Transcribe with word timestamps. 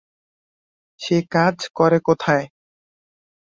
সে 0.99 1.17
কাজ 1.33 1.57
করে 1.77 1.97
কোথায়? 2.07 2.45